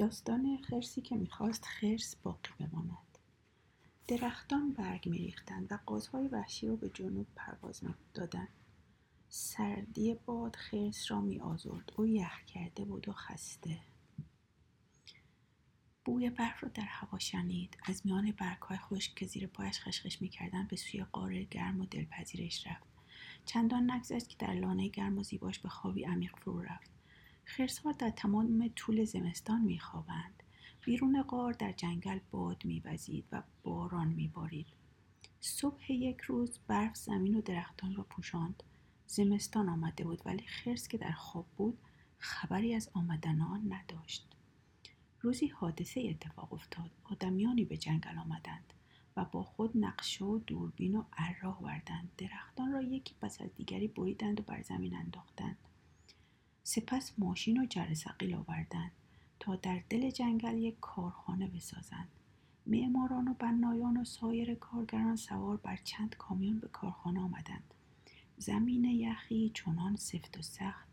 [0.00, 3.18] داستان خرسی که می‌خواست خرس باقی بماند.
[4.08, 8.48] درختان برگ میریختند و قازهای وحشی را به جنوب پرواز می‌دادند.
[9.28, 11.92] سردی باد خرس را می آزرد.
[11.96, 13.80] او یخ کرده بود و خسته.
[16.04, 17.76] بوی برف را در هوا شنید.
[17.84, 22.66] از میان برگهای خشک که زیر پایش خشخش می‌کردند به سوی قاره گرم و دلپذیرش
[22.66, 22.88] رفت.
[23.46, 26.90] چندان نگذشت که در لانه گرم و زیباش به خوابی عمیق فرو رفت.
[27.56, 30.42] خرسها در تمام طول زمستان میخوابند.
[30.84, 34.66] بیرون غار در جنگل باد میوزید و باران میبارید.
[35.40, 38.62] صبح یک روز برف زمین و درختان را پوشاند.
[39.06, 41.78] زمستان آمده بود ولی خرس که در خواب بود
[42.18, 44.26] خبری از آمدن آن نداشت.
[45.20, 46.90] روزی حادثه اتفاق افتاد.
[47.04, 48.72] آدمیانی به جنگل آمدند
[49.16, 53.88] و با خود نقشه و دوربین و اره آوردند درختان را یکی پس از دیگری
[53.88, 55.56] بریدند و بر زمین انداختند.
[56.70, 58.92] سپس ماشین و جرثقیل آوردند
[59.40, 62.08] تا در دل جنگل یک کارخانه بسازند.
[62.66, 67.74] معماران و بنایان و سایر کارگران سوار بر چند کامیون به کارخانه آمدند.
[68.38, 70.88] زمین یخی چنان سفت و سخت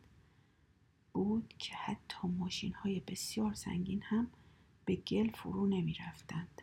[1.14, 4.28] بود که حتی ماشین های بسیار سنگین هم
[4.86, 6.62] به گل فرو نمی رفتند.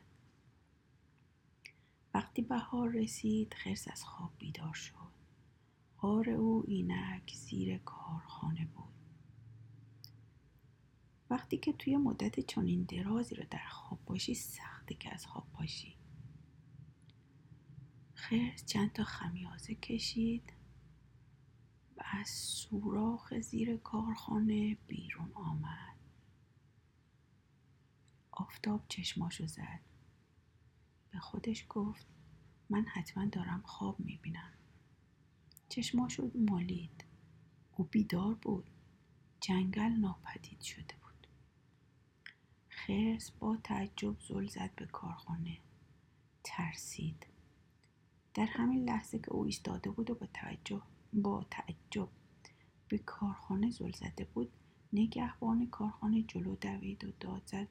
[2.14, 4.94] وقتی بهار رسید خرس از خواب بیدار شد.
[5.98, 8.93] غار او اینک زیر کارخانه بود.
[11.30, 15.96] وقتی که توی مدت چنین درازی رو در خواب باشی سخته که از خواب باشی.
[18.14, 20.52] خرس چند تا خمیازه کشید
[21.96, 25.96] و از سوراخ زیر کارخانه بیرون آمد.
[28.30, 29.80] آفتاب چشماشو زد.
[31.10, 32.06] به خودش گفت
[32.70, 34.52] من حتما دارم خواب می‌بینم.
[35.68, 37.04] چشماشو مالید.
[37.72, 38.70] او بیدار بود.
[39.40, 40.94] جنگل ناپدید شده
[42.86, 45.58] خرس با تعجب زل زد به کارخانه.
[46.44, 47.26] ترسید.
[48.34, 50.82] در همین لحظه که او ایستاده بود و با توجه
[51.12, 52.08] با تعجب
[52.88, 54.52] به کارخانه زل زده بود
[54.92, 57.68] نگهبان کارخانه جلو دوید و داد زد.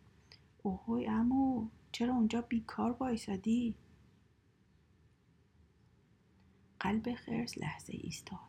[0.64, 3.76] اوهوی امو چرا اونجا بیکار وایسادی؟
[6.80, 8.40] قلب خرس لحظه ایستاد.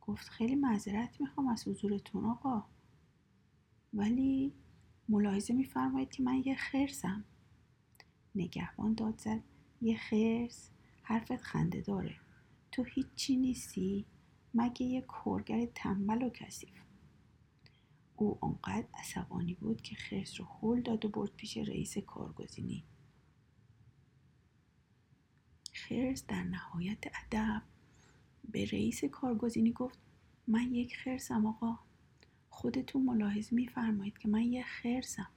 [0.00, 2.64] گفت خیلی معذرت می‌خوام از حضورتون آقا.
[3.94, 4.52] ولی
[5.08, 7.24] ملاحظه میفرمایید که من یه خرسم.
[8.34, 9.40] نگهبان داد زد.
[9.82, 10.70] یه خرس.
[11.02, 12.16] حرفت خنده داره.
[12.72, 14.06] تو هیچی نیستی.
[14.54, 16.84] مگه یه کورگر تنبل و کثیف.
[18.16, 22.84] او آنقدر عصبانی بود که خرس رو هل داد و برد پیش رئیس کارگزینی.
[25.72, 27.62] خرس در نهایت ادب
[28.52, 29.98] به رئیس کارگزینی گفت
[30.46, 31.78] من یک خرسم آقا.
[32.54, 35.28] خودتون ملاحظ میفرمایید که من یک خرسم.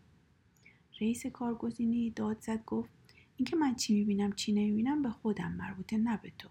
[1.02, 2.90] رئیس کارگزینی داد زد گفت
[3.36, 6.50] اینکه من چی می‌بینم چی نمی‌بینم به خودم مربوطه نه به تو.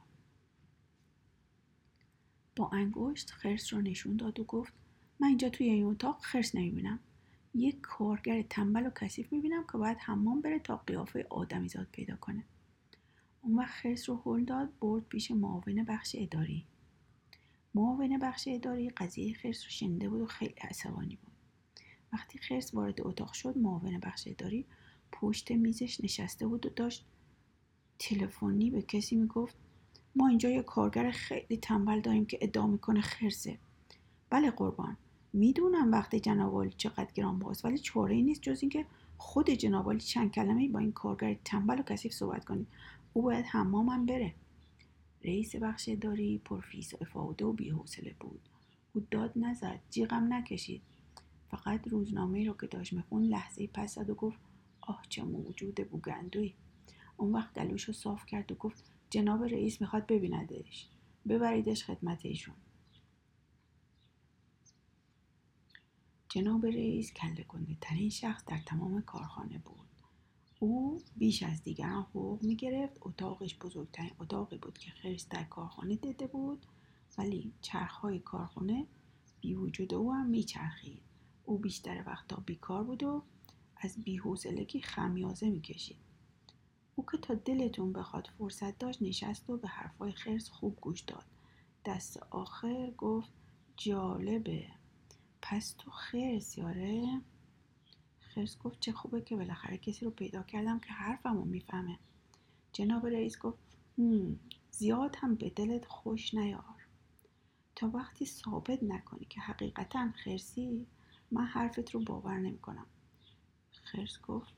[2.57, 4.73] با انگشت خرس رو نشون داد و گفت
[5.21, 7.01] من اینجا توی این اتاق خرس نمی‌بینم.
[7.55, 12.45] یک کارگر تنبل و کثیف می‌بینم که باید حمام بره تا قیافه آدمیزاد پیدا کنه.
[13.43, 16.67] اون وقت خرس رو هل داد برد پیش معاون بخش اداری.
[17.77, 21.33] معاون بخش اداری قضیه خرس رو شنیده بود و خیلی عصبانی بود.
[22.13, 24.67] وقتی خرس وارد اتاق شد معاون بخش اداری
[25.13, 27.07] پشت میزش نشسته بود و داشت
[27.99, 29.57] تلفنی به کسی می‌گفت
[30.15, 33.59] ما اینجا یه کارگر خیلی تنبل داریم که ادعا می‌کنه خرسه.
[34.31, 34.97] بله قربان
[35.33, 38.87] می‌دونم وقتی جناب چقدر گران باز ولی چاره ای نیست جز اینکه
[39.19, 42.67] خود جناب چند کلمه با این کارگر تنبل و کثیف صحبت کنید
[43.13, 44.35] او باید حمامم بره.
[45.25, 48.49] رئیس بخش داری پرفیس و افاده و بیحوصله بود.
[48.93, 50.83] او داد نزد جیغم نکشید.
[51.51, 54.41] فقط روزنامه رو که داشت میخون لحظه پس زد و گفت
[54.81, 56.55] آه چه موجود بوگندوی.
[57.17, 60.89] اون وقت گلوش رو صاف کرد و گفت جناب رئیس می‌خواد ببیندش.
[61.29, 62.55] ببریدش خدمت ایشون.
[66.29, 67.47] جناب رئیس کله
[67.81, 69.96] ترین شخص در تمام کارخانه بود.
[70.61, 75.97] او بیش از دیگران حقوق می گرفت اتاقش بزرگترین اتاقی بود که خرس در کارخانه
[75.97, 76.67] دیده بود
[77.19, 78.87] ولی چرخهای کارخانه
[79.41, 81.03] بی وجود او هم میچرخید.
[81.45, 83.23] او بیشتر وقتا بیکار بود و
[83.77, 85.97] از بیحوصلگی خمیازه می‌کشید.
[86.95, 91.25] او که تا دلتون بخواد فرصت داشت نشست و به حرفای خرس خوب گوش داد.
[91.85, 93.33] دست آخر گفت
[93.77, 94.67] جالبه.
[95.43, 97.21] پس تو خرس یاره
[98.37, 101.99] خرس گفت چه خوبه که بالاخره کسی رو پیدا کردم که حرفمو می‌فهمه.
[102.73, 103.59] جناب رئیس گفت
[104.71, 106.87] زیاد هم به دلت خوش نیار.
[107.77, 110.87] تا وقتی ثابت نکنی که حقیقتا خرسی
[111.31, 112.87] من حرفت رو باور نمی‌کنم.
[113.73, 114.55] خرس گفت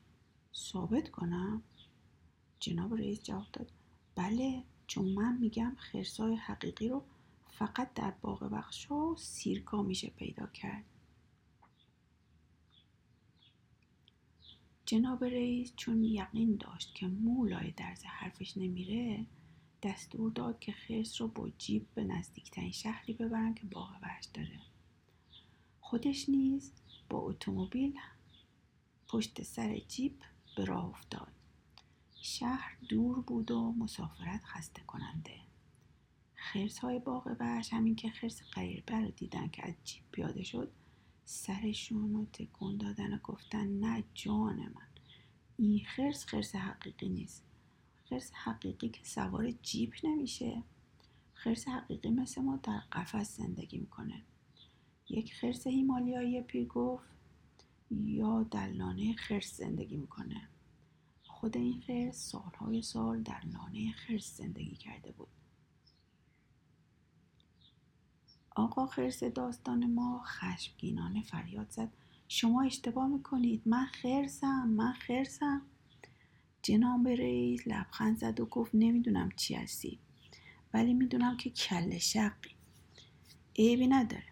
[0.55, 1.63] ثابت کنم؟
[2.59, 3.71] جناب رئیس جواب داد
[4.15, 7.03] بله چون من میگم خرسای حقیقی رو
[7.47, 10.85] فقط در باغ بخشا و سیرکا میشه پیدا کرد.
[14.89, 19.25] جناب رئیس چون یقین داشت که مولای درز حرفش نمیره
[19.83, 24.59] دستور داد که خرس رو با جیب به نزدیکترین شهری ببرن که باغ وحش داره.
[25.81, 26.71] خودش نیز
[27.09, 27.99] با اتومبیل
[29.07, 30.21] پشت سر جیب
[30.57, 31.31] به راه افتاد.
[32.21, 35.35] شهر دور بود و مسافرت خسته کننده.
[36.35, 40.71] خرس های باغ وحش همین که خرس غریبه رو دیدن که از جیب پیاده شد
[41.31, 44.87] سرشون رو تکون دادن و گفتن نه جان من.
[45.57, 47.43] این خرس خرس حقیقی نیست.
[48.09, 50.63] خرس حقیقی که سوار جیپ نمیشه.
[51.33, 54.21] خرس حقیقی مثل ما در قفس زندگی می‌کنه.
[55.09, 57.09] یک خرس هیمالیایی پیر گفت
[57.91, 60.49] یا در لانه خرس زندگی می‌کنه.
[61.23, 65.38] خود این خرس سالهای سال در لانه خرس زندگی کرده بود.
[68.59, 71.91] آقا خرس داستان ما خشمگینانه فریاد زد.
[72.27, 73.61] شما اشتباه می‌کنید.
[73.65, 75.61] من خرسم من خرسم.
[76.61, 79.99] جناب رئیس لبخند زد و گفت نمی‌دونم چی هستی
[80.73, 82.49] ولی می‌دونم که کل شقی.
[83.55, 84.23] عیبی نداره.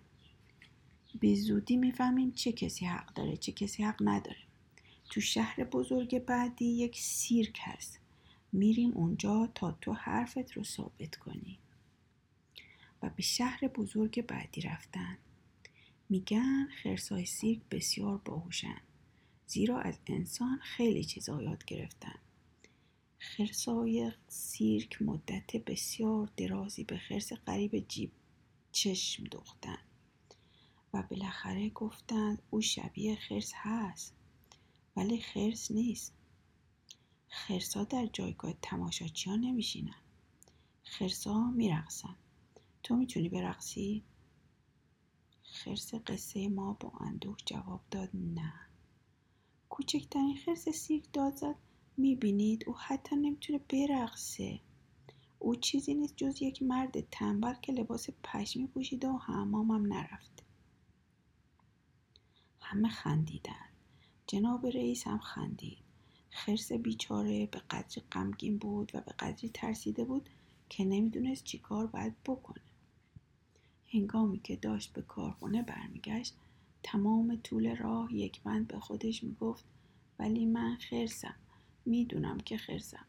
[1.20, 4.44] به زودی می‌فهمیم چه کسی حق داره چه کسی حق نداره.
[5.10, 8.00] تو شهر بزرگ بعدی یک سیرک هست.
[8.54, 11.60] میریم اونجا تا تو حرفت رو ثابت کنی.
[13.02, 15.18] و به شهر بزرگ بعدی رفتن.
[16.10, 18.82] میگن خرسای سیرک بسیار باهوشن
[19.48, 22.20] زیرا از انسان خیلی چیزا یاد گرفتن.
[23.20, 28.12] خرسای سیرک مدت بسیار درازی به خرس قریب جیب
[28.72, 29.78] چشم دوختن
[30.94, 34.14] و بالاخره گفتند او شبیه خرس هست
[34.96, 36.14] ولی خرس نیست.
[37.30, 40.02] خرسا در جایگاه تماشاچی ها نمیشینن.
[40.84, 42.16] خرسا میرقصن.
[42.88, 44.04] تو می‌تونی برقصی؟
[45.44, 48.54] خرس قصه ما با اندوه جواب داد نه.
[49.70, 51.56] کوچکترین خرس سیرک داد زد
[51.98, 54.60] می‌بینید او حتی نمی‌تونه برقصه.
[55.40, 60.44] او چیزی نیست جز یک مرد تنبل که لباس پشمی پوشیده و حمامم نرفته.
[62.62, 63.70] همه خندیدن.
[64.28, 65.84] جناب رئیس هم خندید.
[66.30, 70.30] خرس بیچاره به قدری غمگین بود و به قدری ترسیده بود
[70.70, 72.67] که نمی‌دونست چیکار باید بکنه.
[73.88, 76.36] هنگامی که داشت به کارخونه برمیگشت
[76.84, 79.66] تمام طول راه یک بند به خودش می‌گفت
[80.20, 81.36] ولی من خرسم
[81.86, 83.06] می‌دونم که خرسم.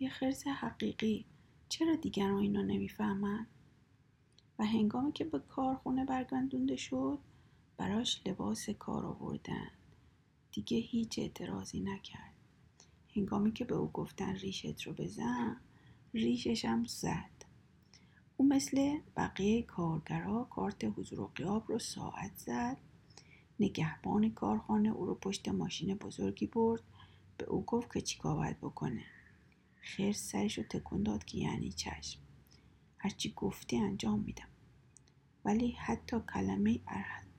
[0.00, 1.24] یه خرس حقیقی.
[1.68, 3.46] چرا دیگران اینو نمی‌فهمن؟
[4.58, 7.18] و هنگامی که به کارخونه برگردونده شد
[7.76, 9.70] براش لباس کار آوردن.
[10.52, 12.34] دیگه هیچ اعتراضی نکرد.
[13.16, 15.56] هنگامی که به او گفتن ریشت رو بزن
[16.14, 17.51] ریششم زد.
[18.42, 22.76] او مثل بقیه کارگرا کارت حضور و قیاب رو ساعت زد.
[23.60, 26.82] نگهبان کارخانه او رو پشت ماشین بزرگی برد.
[27.38, 29.04] به او گفت که چیکار باید بکنه.
[29.82, 32.20] خرس سرش رو تکون داد که یعنی چشم.
[32.98, 34.48] هرچی گفتی انجام میدم.
[35.44, 36.80] ولی حتی کلمه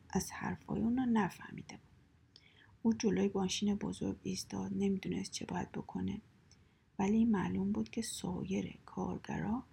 [0.09, 1.97] از حرفای اون رو نفهمیده بود.
[2.81, 4.71] او جلوی ماشین بزرگ ایستاد.
[4.75, 6.22] نمی‌دونست چه باید بکنه.
[7.00, 9.63] ولی معلوم بود که سایر کارگرا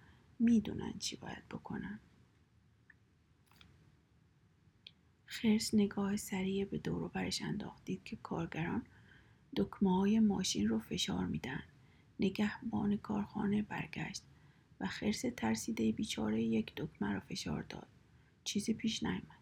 [0.41, 1.99] می‌دونن چی باید بکنن.
[5.25, 7.85] خرس نگاه سریع به دور برش انداخت.
[7.85, 8.85] دید که کارگران
[9.55, 11.63] دکمه های ماشین رو فشار میدن.
[12.19, 14.23] نگهبان کارخانه برگشت
[14.79, 17.87] و خرس ترسیده بیچاره یک دکمه رو فشار داد.
[18.43, 19.41] چیزی پیش نیامد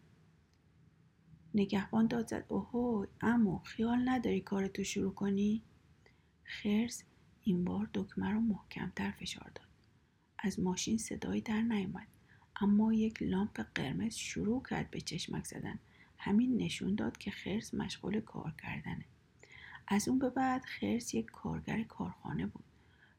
[1.53, 5.61] نگهبان داد زد اوهو امو خیال نداری کارتو شروع کنی؟
[6.43, 7.03] خرس
[7.43, 9.68] این بار دکمه رو محکمتر فشار داد.
[10.43, 12.07] از ماشین صدایی در نیامد
[12.61, 15.79] اما یک لامپ قرمز شروع کرد به چشمک زدن.
[16.17, 19.05] همین نشون داد که خرس مشغول کار کردنه.
[19.87, 22.63] از اون به بعد خرس یک کارگر کارخانه بود.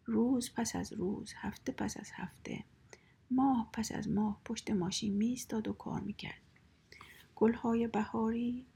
[0.07, 2.65] روز پس از روز هفته پس از هفته
[3.31, 6.41] ماه پس از ماه پشت ماشین میستاد و کار می‌کرد.
[7.37, 8.67] گلهای بهاری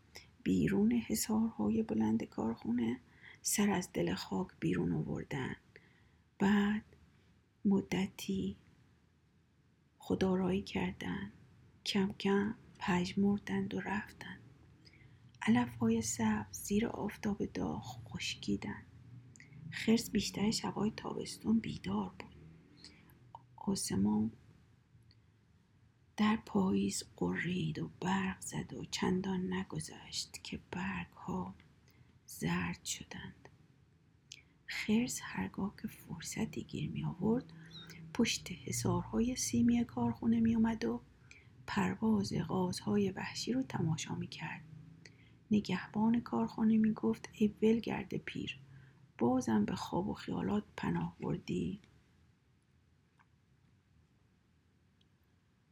[0.43, 3.01] بیرون حسارهای بلند کارخونه
[3.43, 5.57] سر از دل خاک بیرون آوردن.
[6.39, 6.83] بعد
[7.65, 8.57] مدتی
[9.99, 11.33] خدارایی کردن
[11.87, 14.41] کم کم پژمردند و رفتند.
[15.43, 18.83] علف های سبز زیر آفتاب داغ خشکیدن
[19.71, 22.35] خرس بیشتر شبای تابستون بیدار بود.
[23.57, 24.33] آسمان
[26.17, 31.55] در پاییز قرید و برق زد و چندان نگذشت که برگ ها
[32.27, 33.44] زرد شدند.
[34.67, 37.45] خرس هرگاه که فرصتی گیر می آورد
[38.15, 41.01] پشت حسارهای سیمی کارخونه می اومد و
[41.67, 44.65] پرواز غازهای وحشی رو تماشا می کرد.
[45.51, 48.59] نگهبان کارخانه می گفت ای ولگرد پیر
[49.19, 51.81] بازم به خواب و خیالات پناه بردی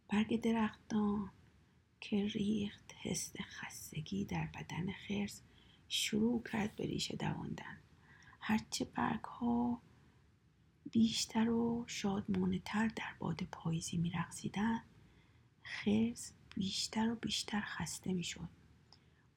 [0.08, 1.30] برگ درختان
[2.00, 5.42] که ریخت حس خستگی در بدن خرس
[5.88, 7.78] شروع کرد به ریشه دواندن
[8.44, 9.82] هرچه برگ ها
[10.90, 14.82] بیشتر و شادمانه تر در باد پاییزی می رقصیدن
[15.62, 18.48] خرس بیشتر و بیشتر خسته می شد.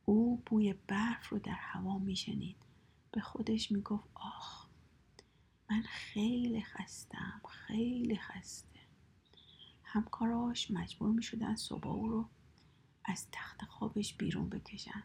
[0.05, 2.55] او بوی برف رو در هوا می شنید.
[3.11, 4.67] به خودش می گفت آخ
[5.69, 8.79] من خیلی خستم خیلی خسته
[9.83, 12.29] همکاراش مجبور می شدن صبح او رو
[13.05, 15.03] از تخت خوابش بیرون بکشن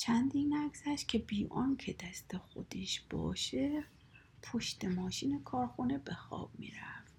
[0.00, 3.84] چندی نگذشت که بی که دست خودش باشه
[4.42, 7.14] پشت ماشین کارخونه به خواب می‌رفت.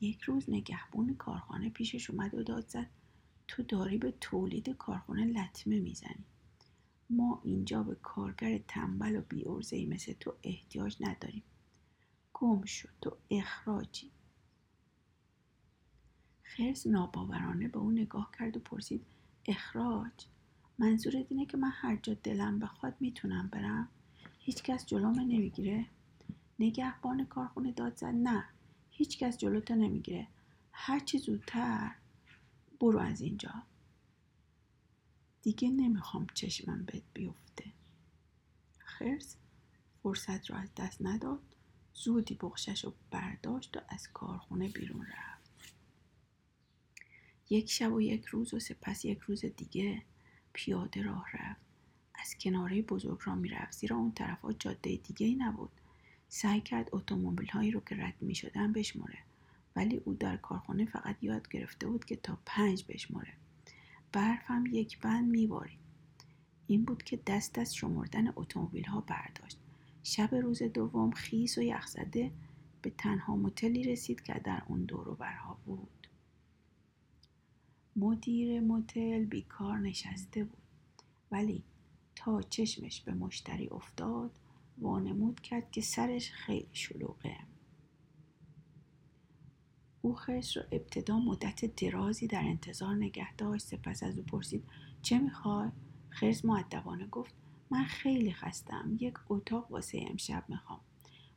[0.00, 2.90] یک روز نگهبون کارخانه پیشش اومد و داد زد
[3.48, 6.24] تو داری به تولید کارخونه لطمه می‌زنی.
[7.10, 11.42] ما اینجا به کارگر تنبل و بیورزهی مثل تو احتیاج نداریم.
[12.34, 14.10] گم شد تو اخراجی.
[16.42, 19.06] خرس ناباورانه به اون نگاه کرد و پرسید
[19.46, 20.26] اخراج؟
[20.78, 23.88] منظورت اینه که من هر جا دلم بخواد می‌تونم برم؟
[24.38, 25.86] هیچکس جلوم نمی‌گیره؟
[26.58, 28.44] نگهبان کارخونه داد زد؟ نه
[28.90, 30.26] هیچکس جلوتو نمی‌گیره.
[30.72, 31.94] هرچی زودتر
[32.80, 33.62] برو از اینجا.
[35.42, 37.64] دیگه نمی‌خوام چشمم بهت بیفته.
[38.78, 39.36] خرس
[40.02, 41.42] فرصت رو از دست نداد.
[41.94, 45.74] زودی بخشش رو برداشت و از کارخونه بیرون رفت.
[47.50, 50.02] یک شب و یک روز و سپس یک روز دیگه
[50.52, 51.60] پیاده راه رفت.
[52.14, 53.72] از کناره بزرگ را می‌رفت.
[53.78, 55.70] زیرا اون طرفها جاده دیگه ای نبود.
[56.28, 59.18] سعی کرد اتومبیل هایی رو که رد می شدن بشمره
[59.76, 63.32] ولی او در کارخانه فقط یاد گرفته بود که تا پنج بشمره
[64.12, 65.78] برف هم یک بند میبارید.
[66.66, 69.58] این بود که دست از شمردن اتومبیل ها برداشت.
[70.02, 72.30] شب روز دوم خیس و یخزده
[72.82, 76.01] به تنها متلی رسید که در اون دور و برها بود.
[77.96, 80.62] مدیر متل بیکار نشسته بود.
[81.30, 81.62] ولی
[82.16, 84.38] تا چشمش به مشتری افتاد
[84.78, 87.36] وانمود کرد که سرش خیلی شلوغه.
[90.02, 93.66] او خرس را ابتدا مدت درازی در انتظار نگه داشت.
[93.66, 94.64] سپس از او پرسید
[95.02, 95.70] چه می‌خوای؟
[96.10, 97.34] خرس معدبانه گفت
[97.70, 100.80] من خیلی خستم یک اتاق واسه امشب می‌خوام.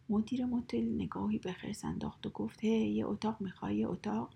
[0.09, 4.33] مدیر متل نگاهی به خرس انداخت و گفت هی یه اتاق می‌خوای؟ یه اتاق؟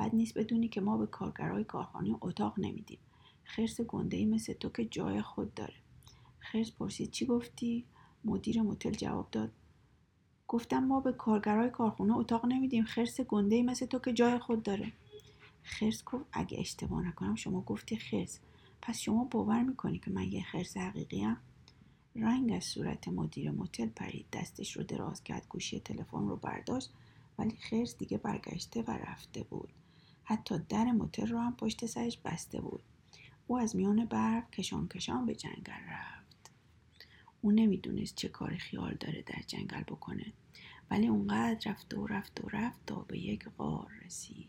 [0.00, 2.98] بد نیست بدونی که ما به کارگرای کارخانه اتاق نمیدیم.
[3.44, 5.74] خرس گنده ای مثل تو که جای خود داره.
[6.38, 7.84] خرس پرسید چی گفتی؟
[8.24, 9.52] مدیر متل جواب داد.
[10.48, 12.84] گفتم ما به کارگرای کارخونه اتاق نمیدیم.
[12.84, 14.92] خرس گنده ای مثل تو که جای خود داره.
[15.62, 18.40] خرس گفت اگه اشتباه نکنم شما گفتی خرس.
[18.82, 21.36] پس شما باور می‌کنی که من یه خرس حقیقی هم؟
[22.14, 24.26] رنگ از صورت مدیر متل پرید.
[24.32, 26.90] دستش رو دراز کرد گوشی تلفن رو برداشت
[27.38, 29.68] ولی خرس دیگه برگشته و رفته بود.
[30.30, 32.82] حتی در متل رو هم پشت سرش بسته بود.
[33.46, 36.50] او از میان برف کشان کشان به جنگل رفت.
[37.40, 40.32] او نمی‌دونست چه کار خیال داره در جنگل بکنه
[40.90, 44.48] ولی اونقدر رفت و رفت و رفت تا به یک غار رسید.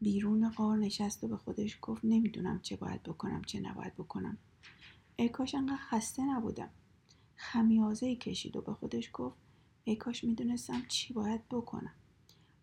[0.00, 4.38] بیرون غار نشست و به خودش گفت نمی‌دونم چه باید بکنم چه نباید بکنم.
[5.16, 6.70] ای کاش انقدر خسته نبودم.
[7.36, 9.36] خمیازه کشید و به خودش گفت
[9.84, 11.94] ای کاش می‌دونستم چی باید بکنم.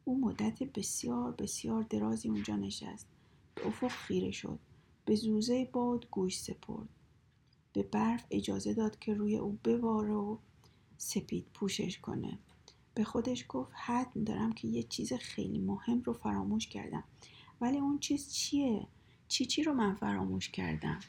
[0.06, 3.08] او مدت بسیار بسیار درازی اونجا نشست.
[3.56, 4.60] به افق خیره شد.
[5.06, 6.90] به زوزه باد گوش سپرد.
[7.74, 10.38] به برف اجازه داد که روی او بباره و
[10.98, 12.40] سپید پوشش کنه.
[12.94, 17.04] به خودش گفت حتم دارم که یه چیز خیلی مهم رو فراموش کردم.
[17.62, 18.88] ولی اون چیز چیه؟
[19.28, 21.00] چی چی رو من فراموش کردم؟